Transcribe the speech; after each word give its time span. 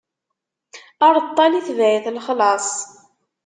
Aṛeṭṭal 1.05 1.51
itbeɛ-it 1.59 2.05
lexlaṣ. 2.15 2.67